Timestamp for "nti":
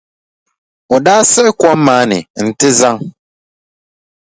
2.47-2.67